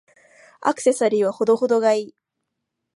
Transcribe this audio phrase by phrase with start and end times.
[0.61, 2.15] アクセサリーは程々が良い。